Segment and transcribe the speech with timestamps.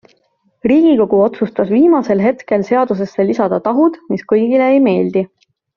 [0.69, 5.29] Riigikogu otsustas viimasel hetkel seadusesse lisada tahud, mis kõigile ei meeldi.